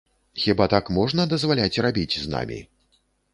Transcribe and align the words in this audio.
Хіба 0.43 0.65
так 0.73 0.89
можна 0.95 1.25
дазваляць 1.33 1.81
рабіць 1.87 2.19
з 2.23 2.33
намі? 2.33 2.59